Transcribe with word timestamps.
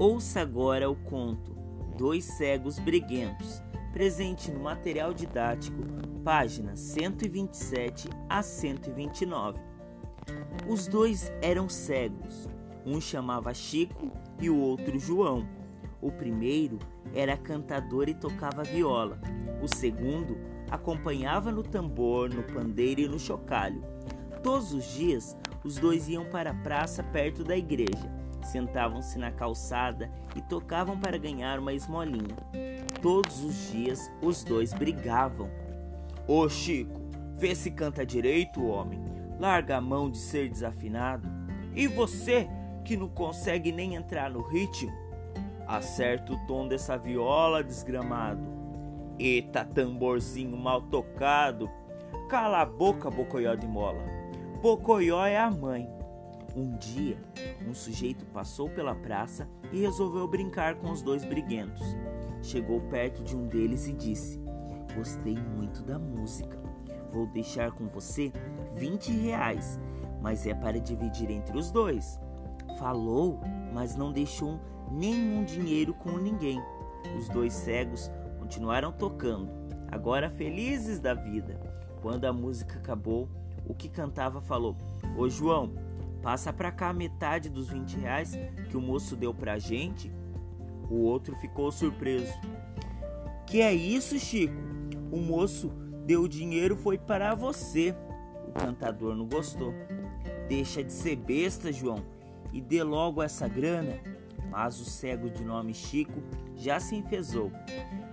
Ouça 0.00 0.40
agora 0.40 0.88
o 0.88 0.96
conto 0.96 1.54
Dois 1.94 2.24
Cegos 2.24 2.78
Briguentos, 2.78 3.62
presente 3.92 4.50
no 4.50 4.60
material 4.60 5.12
didático, 5.12 5.76
páginas 6.24 6.80
127 6.80 8.08
a 8.26 8.42
129. 8.42 9.60
Os 10.66 10.86
dois 10.86 11.30
eram 11.42 11.68
cegos. 11.68 12.48
Um 12.86 12.98
chamava 12.98 13.52
Chico 13.52 14.10
e 14.40 14.48
o 14.48 14.56
outro 14.56 14.98
João. 14.98 15.46
O 16.00 16.10
primeiro 16.10 16.78
era 17.14 17.36
cantador 17.36 18.08
e 18.08 18.14
tocava 18.14 18.62
viola. 18.62 19.20
O 19.62 19.68
segundo 19.68 20.38
acompanhava 20.70 21.52
no 21.52 21.62
tambor, 21.62 22.32
no 22.32 22.42
pandeiro 22.42 23.02
e 23.02 23.06
no 23.06 23.18
chocalho. 23.18 23.84
Todos 24.42 24.72
os 24.72 24.94
dias, 24.94 25.36
os 25.62 25.76
dois 25.76 26.08
iam 26.08 26.24
para 26.24 26.52
a 26.52 26.62
praça 26.62 27.02
perto 27.02 27.44
da 27.44 27.54
igreja 27.54 28.18
Sentavam-se 28.42 29.18
na 29.18 29.30
calçada 29.30 30.10
e 30.34 30.40
tocavam 30.40 30.98
para 30.98 31.18
ganhar 31.18 31.58
uma 31.58 31.72
esmolinha. 31.72 32.36
Todos 33.02 33.42
os 33.42 33.70
dias 33.70 34.10
os 34.22 34.42
dois 34.44 34.72
brigavam. 34.72 35.48
Ô 36.26 36.48
Chico, 36.48 37.00
vê 37.36 37.54
se 37.54 37.70
canta 37.70 38.04
direito, 38.04 38.66
homem. 38.66 39.00
Larga 39.38 39.76
a 39.76 39.80
mão 39.80 40.10
de 40.10 40.18
ser 40.18 40.48
desafinado. 40.48 41.28
E 41.74 41.86
você, 41.86 42.48
que 42.84 42.96
não 42.96 43.08
consegue 43.08 43.72
nem 43.72 43.94
entrar 43.94 44.30
no 44.30 44.42
ritmo? 44.42 44.92
Acerta 45.66 46.32
o 46.32 46.46
tom 46.46 46.66
dessa 46.66 46.96
viola, 46.96 47.62
desgramado. 47.62 48.40
Eita, 49.18 49.64
tamborzinho 49.64 50.56
mal 50.56 50.82
tocado. 50.82 51.70
Cala 52.28 52.62
a 52.62 52.66
boca, 52.66 53.10
bocoió 53.10 53.54
de 53.54 53.66
mola. 53.66 54.02
Bocoió 54.60 55.24
é 55.24 55.38
a 55.38 55.50
mãe. 55.50 55.88
Um 56.56 56.76
dia, 56.76 57.16
um 57.68 57.72
sujeito 57.72 58.24
passou 58.26 58.68
pela 58.68 58.94
praça 58.94 59.48
e 59.72 59.80
resolveu 59.80 60.26
brincar 60.26 60.74
com 60.76 60.90
os 60.90 61.00
dois 61.00 61.24
briguentos. 61.24 61.82
Chegou 62.42 62.80
perto 62.80 63.22
de 63.22 63.36
um 63.36 63.46
deles 63.46 63.86
e 63.86 63.92
disse: 63.92 64.40
Gostei 64.96 65.36
muito 65.36 65.82
da 65.82 65.98
música. 65.98 66.58
Vou 67.12 67.26
deixar 67.26 67.70
com 67.70 67.86
você 67.86 68.32
20 68.74 69.12
reais, 69.12 69.78
mas 70.20 70.44
é 70.46 70.54
para 70.54 70.80
dividir 70.80 71.30
entre 71.30 71.56
os 71.56 71.70
dois. 71.70 72.18
Falou, 72.78 73.40
mas 73.72 73.94
não 73.94 74.12
deixou 74.12 74.58
nenhum 74.90 75.44
dinheiro 75.44 75.94
com 75.94 76.18
ninguém. 76.18 76.60
Os 77.16 77.28
dois 77.28 77.52
cegos 77.52 78.10
continuaram 78.40 78.90
tocando, 78.90 79.50
agora 79.90 80.28
felizes 80.28 80.98
da 80.98 81.14
vida. 81.14 81.60
Quando 82.02 82.24
a 82.24 82.32
música 82.32 82.78
acabou, 82.78 83.28
o 83.66 83.74
que 83.74 83.88
cantava 83.88 84.40
falou: 84.40 84.76
Ô 85.16 85.28
João, 85.28 85.72
Passa 86.22 86.52
pra 86.52 86.70
cá 86.70 86.92
metade 86.92 87.48
dos 87.48 87.68
20 87.70 87.98
reais 87.98 88.38
que 88.68 88.76
o 88.76 88.80
moço 88.80 89.16
deu 89.16 89.32
pra 89.32 89.58
gente. 89.58 90.12
O 90.90 90.96
outro 90.96 91.34
ficou 91.36 91.72
surpreso. 91.72 92.32
Que 93.46 93.62
é 93.62 93.72
isso, 93.72 94.18
Chico? 94.18 94.54
O 95.10 95.16
moço 95.16 95.72
deu 96.04 96.22
o 96.22 96.28
dinheiro 96.28 96.76
foi 96.76 96.98
para 96.98 97.34
você. 97.34 97.94
O 98.46 98.52
cantador 98.52 99.14
não 99.14 99.26
gostou. 99.26 99.72
Deixa 100.48 100.82
de 100.82 100.92
ser 100.92 101.16
besta, 101.16 101.72
João, 101.72 102.04
e 102.52 102.60
dê 102.60 102.82
logo 102.82 103.22
essa 103.22 103.48
grana. 103.48 103.98
Mas 104.50 104.80
o 104.80 104.84
cego 104.84 105.30
de 105.30 105.44
nome 105.44 105.72
Chico 105.72 106.20
já 106.56 106.80
se 106.80 106.96
enfesou. 106.96 107.50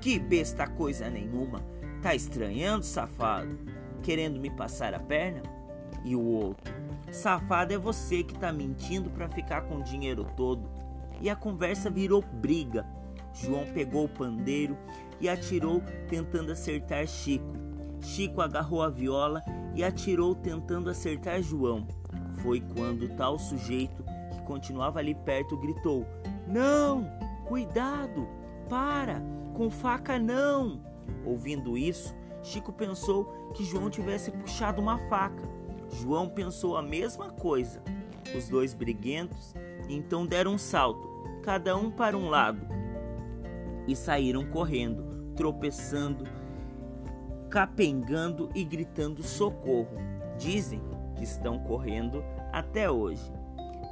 Que 0.00 0.18
besta 0.18 0.66
coisa 0.66 1.08
nenhuma. 1.08 1.60
Tá 2.02 2.14
estranhando, 2.14 2.84
safado? 2.84 3.58
Querendo 4.02 4.38
me 4.38 4.50
passar 4.50 4.94
a 4.94 5.00
perna? 5.00 5.42
E 6.04 6.14
o 6.14 6.22
outro 6.22 6.75
Safado 7.10 7.72
é 7.72 7.78
você 7.78 8.22
que 8.22 8.38
tá 8.38 8.52
mentindo 8.52 9.10
para 9.10 9.28
ficar 9.28 9.62
com 9.62 9.76
o 9.76 9.82
dinheiro 9.82 10.26
todo. 10.36 10.68
E 11.20 11.30
a 11.30 11.36
conversa 11.36 11.88
virou 11.88 12.22
briga. 12.22 12.86
João 13.32 13.64
pegou 13.72 14.04
o 14.04 14.08
pandeiro 14.08 14.76
e 15.20 15.28
atirou 15.28 15.82
tentando 16.08 16.52
acertar 16.52 17.06
Chico. 17.06 17.54
Chico 18.00 18.40
agarrou 18.40 18.82
a 18.82 18.88
viola 18.88 19.42
e 19.74 19.84
atirou 19.84 20.34
tentando 20.34 20.90
acertar 20.90 21.42
João. 21.42 21.86
Foi 22.42 22.60
quando 22.60 23.08
tal 23.16 23.38
sujeito 23.38 24.04
que 24.32 24.42
continuava 24.42 24.98
ali 24.98 25.14
perto 25.14 25.56
gritou: 25.56 26.06
Não! 26.46 27.08
Cuidado! 27.46 28.28
Para! 28.68 29.22
Com 29.54 29.70
faca 29.70 30.18
não! 30.18 30.80
Ouvindo 31.24 31.78
isso, 31.78 32.14
Chico 32.42 32.72
pensou 32.72 33.24
que 33.54 33.64
João 33.64 33.88
tivesse 33.88 34.30
puxado 34.30 34.82
uma 34.82 34.98
faca 35.08 35.55
João 35.90 36.28
pensou 36.28 36.76
a 36.76 36.82
mesma 36.82 37.30
coisa. 37.30 37.82
Os 38.36 38.48
dois 38.48 38.74
briguentos 38.74 39.54
então 39.88 40.26
deram 40.26 40.54
um 40.54 40.58
salto, 40.58 41.08
cada 41.42 41.76
um 41.76 41.90
para 41.90 42.16
um 42.16 42.28
lado, 42.28 42.66
e 43.86 43.94
saíram 43.94 44.44
correndo, 44.46 45.32
tropeçando, 45.36 46.24
capengando 47.48 48.50
e 48.54 48.64
gritando 48.64 49.22
socorro. 49.22 49.96
Dizem 50.38 50.82
que 51.14 51.24
estão 51.24 51.58
correndo 51.60 52.22
até 52.52 52.90
hoje. 52.90 53.32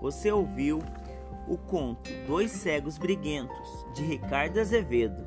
Você 0.00 0.30
ouviu 0.30 0.78
o 1.48 1.58
conto 1.58 2.08
Dois 2.26 2.52
Cegos 2.52 2.96
Briguentos, 2.96 3.86
de 3.94 4.02
Ricardo 4.04 4.58
Azevedo. 4.58 5.26